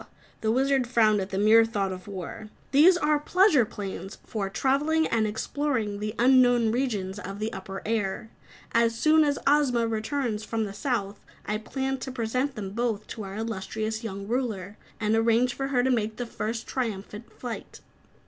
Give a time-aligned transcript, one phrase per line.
[0.41, 2.49] The Wizard frowned at the mere thought of war.
[2.71, 8.31] "These are pleasure planes for travelling and exploring the unknown regions of the upper air.
[8.71, 13.21] As soon as Ozma returns from the South, I plan to present them both to
[13.23, 17.79] our illustrious young Ruler and arrange for her to make the first triumphant flight."